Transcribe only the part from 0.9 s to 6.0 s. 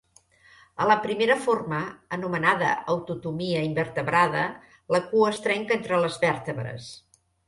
la primera forma, anomenada autotomia invertebrada, la cua es trenca